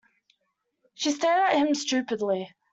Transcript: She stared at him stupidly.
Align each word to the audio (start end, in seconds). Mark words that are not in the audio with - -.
She 0.95 1.11
stared 1.11 1.51
at 1.51 1.59
him 1.59 1.75
stupidly. 1.75 2.51